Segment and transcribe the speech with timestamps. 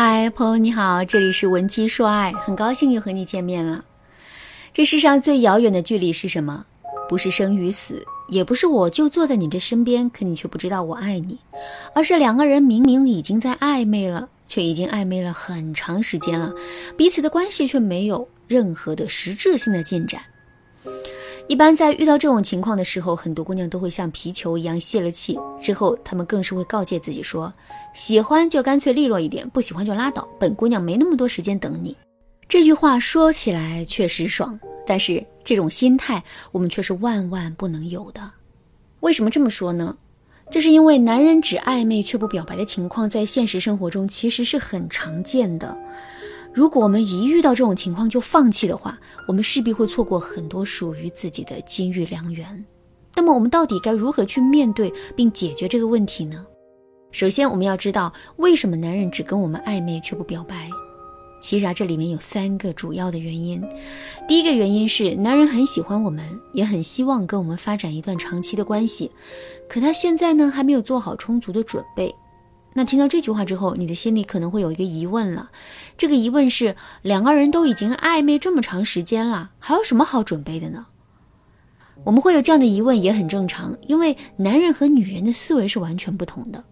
[0.00, 3.84] 嗨，朋友你好，这里是文姬说爱，很高兴又和你见面了。
[4.72, 6.64] 这世上最遥远的距离是什么？
[7.08, 11.36] 不是生与死，也不是我就坐在你的身边，可你却不知道我爱你，
[11.96, 16.54] 而是两个人明明已经在暧昧了，却已经暧昧了很长时间了，
[16.96, 20.22] 彼此的关系却没有任何的实质性的进展。
[21.48, 25.38] 一般在遇到这种情况的时候，很多姑娘都会像皮球一样泄了气。
[25.58, 27.50] 之后，她们更是会告诫自己说
[27.94, 30.28] ：“喜欢就干脆利落一点，不喜欢就拉倒。
[30.38, 31.96] 本姑娘没那么多时间等你。”
[32.46, 38.30] 这句话说起来确实爽，但是这种心态我们却是万万不能有的。
[39.00, 39.96] 为什么这么说呢？
[40.50, 45.74] 这是因为男人只暧昧却不表白的情况，在现实生活中其实是很常见的。
[46.54, 52.64] 如果我们一遇到这种情况就放弃的话，我们势必会错过很多属于自己的金玉良缘。
[53.14, 56.46] 那么，我们到底该如何去面对并解决这个问题呢？
[57.10, 60.68] 首先，我们要知道为什么男人只跟我们暧昧却不表白。
[61.40, 63.62] 其实啊，这里面有三个主要的原因。
[64.26, 69.10] 第一个原因是，男人很喜欢我们，也很希望跟我们发展一段长期的关系，
[69.68, 72.14] 可他现在呢，还没有做好充足的准备。
[72.78, 75.50] 那听到这句话之后，你的心里可能会有一个疑问了，
[75.96, 80.86] 这个疑问是：两个人都已经暧昧这么长时间了，还有什么好准备的呢？
[82.04, 86.62] 我们会有这样的疑问也很正常，因为男人和女人的思维是完全不同的。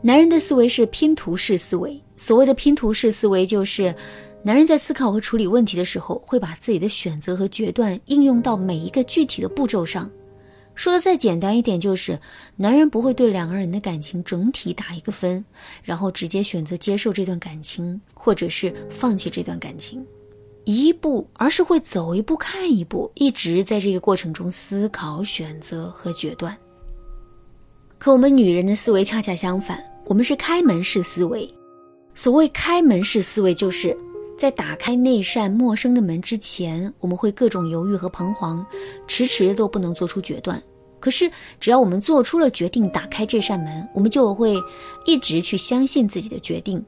[0.00, 3.94] 男人的思维是拼图式思维，所谓的拼图式思维，就是
[4.42, 10.10] 男人在思考和处理问题的时候，会把自己的选择和决断应用到每一个具体的步骤上。
[10.74, 12.18] 说的再简单一点，就是
[12.56, 15.44] 男人不会对两个人的感情整体打一个分，
[15.82, 20.04] 然后直接选择接受这段感情，或者是放弃这段感情，
[20.64, 26.56] 一步，而是会走一步看一步，一直在这个过程中思考、选择和决断。
[27.98, 31.48] 可我们女人的思维恰恰相反，我们是开门式思维。
[32.14, 33.96] 所谓开门式思维，就是。
[34.36, 38.64] 在打开那扇陌生的门之前，我们会各种犹豫和彷徨，
[39.06, 40.60] 迟迟都不能做出决断。
[40.98, 44.56] 可是，只要我们做出了决定，打开这扇门，我们就会
[45.04, 46.84] 一直去相信自己的决定。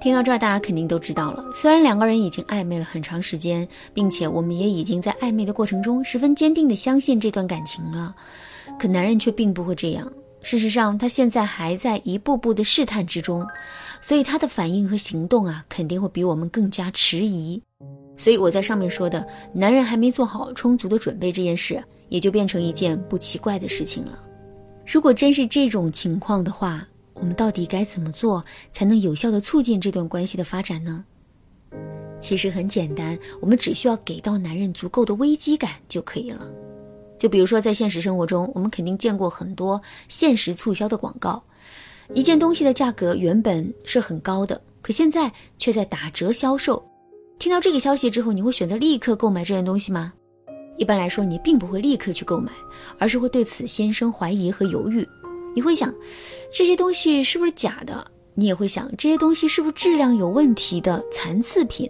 [0.00, 1.44] 听到这儿，大家肯定都知道了。
[1.54, 8.14] 虽然两个人已经暧昧了很长时间，并且我们也已经在暧昧的过程中十分坚定地相信这段感情了，
[8.80, 10.12] 可男人却并不会这样。
[10.42, 13.46] 事实上，他现在还在一步步的试探之中，
[14.00, 17.62] 所以他的反应和行动啊，肯定会比我们更加迟疑。
[18.16, 24.18] 所以我在上面说的，男人还没做好充足的准备这件事，也就变成一件不奇怪的事情了。
[24.84, 31.04] 如果真是这种情况的话，我们到底该怎么做才能有效的促进这段关系的发展呢？
[32.20, 36.46] 其实很简单，我们只需要给到男人足够的危机感就可以了。
[37.22, 41.40] 就比如说，在现实生活中，我们肯定见过很多限时促销的广告。
[42.14, 46.84] 一件东西的价格原本是很高的，可现在却在打折销售。
[47.38, 50.12] 听到这个消息之后，你会选择立刻购买这件东西吗？
[50.76, 52.50] 一般来说，你并不会立刻去购买，
[52.98, 55.08] 而是会对此心生怀疑和犹豫。
[55.54, 55.94] 你会想，
[56.52, 58.04] 这些东西是不是假的？
[58.34, 61.88] 你也会想，这些东西是不是质量有问题的残次品？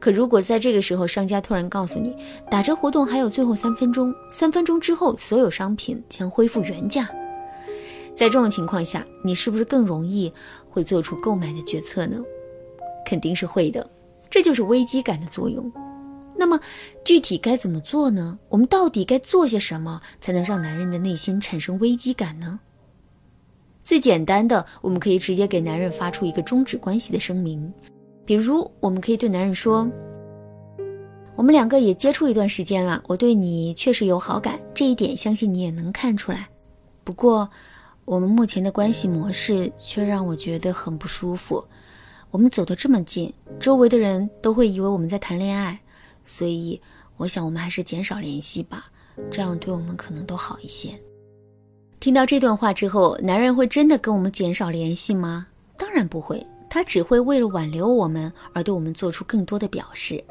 [0.00, 2.14] 可如果在这个时候，商家突然告诉你
[2.50, 7.08] 打折活动还有最后三分钟，三分钟之后所有商品将恢复原价，
[8.14, 10.32] 在这种情况下，你是不是更容易
[10.68, 12.18] 会做出购买的决策呢？
[13.04, 13.88] 肯定是会的，
[14.30, 15.70] 这就是危机感的作用。
[16.36, 16.60] 那么
[17.04, 18.38] 具体该怎么做呢？
[18.48, 22.60] 我们到底该做些什么才能让男人的内心产生危机感呢？
[23.82, 27.72] 最简单的，我们可以直接给男人发出一个终止关系的声明。
[28.28, 29.90] 比如，我们可以对男人说
[31.34, 36.46] ：“我们两个也接触一段时间了，我对你确实有好感，这一点相信你也能看出来。
[37.04, 37.48] 不过，
[38.04, 41.64] 我们目前的关系模式却让我觉得很不舒服。
[42.30, 45.80] 我们走得这么近，周围的人都会以为我们在谈恋爱，
[46.26, 46.78] 所以
[47.16, 48.90] 我想我们还是减少联系吧，
[49.30, 50.90] 这样对我们可能都好一些。”
[51.98, 55.46] 听到这段话之后，男人会真的跟我们减少联系吗？
[55.78, 56.46] 当然不会。
[56.70, 60.22] 他只会为了挽留我们而对我们做出更多的表示。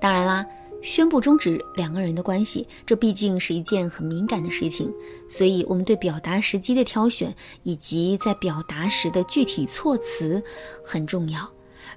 [0.00, 0.46] 当然啦，
[0.82, 4.90] 宣布终止两个人的关系，这毕竟是一件很敏感的事情，
[5.28, 7.34] 所以我们对表达时机的挑选
[7.64, 10.42] 以及在表达时的具体措辞
[10.82, 11.46] 很重要。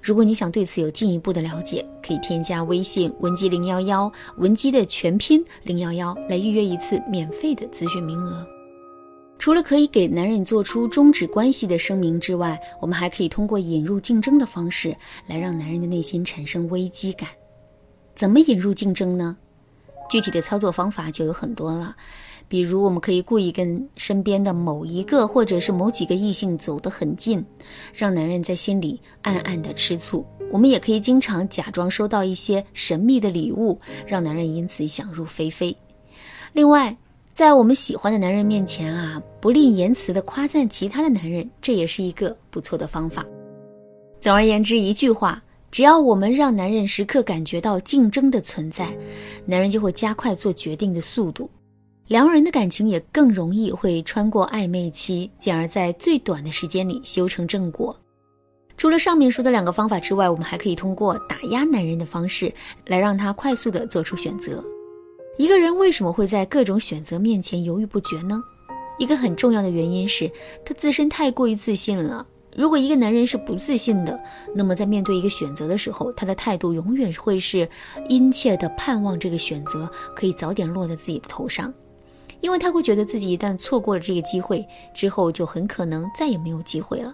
[0.02, 8.46] 如果你想对此有进一步的了解，可以添加微信文姬零幺幺，文姬的全拼零幺幺来预约一次免费的咨询名额。
[9.38, 14.96] 除了可以给男人做出终止关系的声明之外，我们还可以通过引入竞争的方式
[15.26, 17.28] 来让男人的内心产生危机感。
[18.14, 19.36] 怎么引入竞争呢？
[20.08, 21.96] 具体的操作方法就有很多了，
[22.46, 27.44] 比如，我们可以故意跟身边的某一个或者是某几个异性走得很近，
[27.92, 30.24] 让男人在心里暗暗的吃醋。
[30.52, 35.76] 我们也可以经常假装收到一些神秘的礼物，让男人因此想入非非。
[36.52, 36.96] 另外，
[37.34, 43.26] 在我们喜欢的男人面前啊，不吝言辞的夸赞其他的男人，这也是一个不错的方法。
[44.20, 45.42] 总而言之，一句话，
[45.72, 48.96] 只要我们让男人时刻感觉到竞争的存在，
[49.44, 51.50] 男人就会加快做决定的速度，
[52.06, 57.96] 两人的感情也更容易会穿过暧昧期，进而在最短的时间里修成正果。
[58.76, 62.52] 除了上面说的两个方法之外，我们还可以通过打压男人的方式
[62.86, 64.64] 来让他快速的做出选择。
[65.36, 68.40] 一个人为什么会在各种选择面前犹豫不决呢？
[68.98, 70.30] 一个很重要的原因是
[70.64, 72.24] 他自身太过于自信了。
[72.56, 74.16] 如果一个男人是不自信的，
[74.54, 77.68] 那么在面对一个选择的时候，他的态度永远会是
[78.08, 81.74] 殷切的盼望这个选择可以早点落在自己的头上，
[82.40, 84.64] 因为他会觉得自己一旦错过了这个机会，
[84.94, 87.12] 之后就很可能再也没有机会了。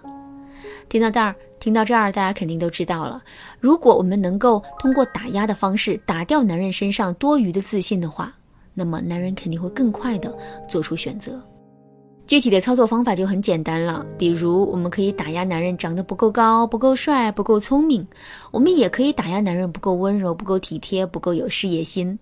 [0.91, 3.23] 听到这儿，听到这儿，大家肯定都知道了。
[3.61, 8.35] 如果我们能够通过打压的方式打掉男人身上多余的自信的话，
[8.73, 11.41] 那么男人肯定会更快的做出选择。
[12.27, 18.05] 具体的操作方法就很简单了，比如我们可以打压男人长得不够高、不够帅、不够聪明；
[18.51, 22.19] 我们也可以打压男人不够温柔、不够体贴、不够有事业心。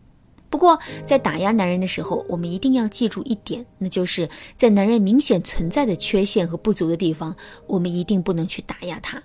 [0.50, 7.36] 不过，在打压男人的时候，我们一定要记住一点，那就是在男人明显存在的缺陷和不足的地方，
[7.68, 9.22] 我们一定不能去打压他。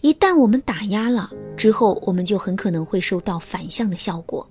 [0.00, 4.48] 一旦我们打压了之后，我们就很可能会收到反向的效果。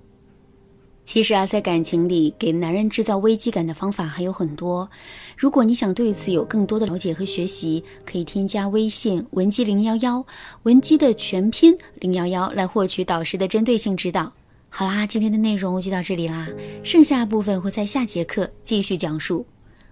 [1.06, 4.90] 其实啊，在感情里给男人制造危机感的方法还有很多。
[5.38, 10.26] 如果你想对此有更多的了解和学习，可以添加微信文姬零幺幺，
[10.64, 14.32] 文姬的全拼零幺幺，来获取导师的针对性指导。
[14.78, 16.50] 好啦，今天的内容就到这里啦，
[16.84, 19.46] 剩下部分会在下节课继续讲述。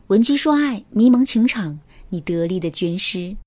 [0.07, 3.37] 闻鸡说爱，迷茫情场，你得力的军师。